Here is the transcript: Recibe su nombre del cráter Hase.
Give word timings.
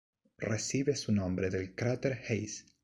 Recibe 0.39 0.95
su 0.95 1.11
nombre 1.11 1.51
del 1.51 1.75
cráter 1.75 2.23
Hase. 2.27 2.65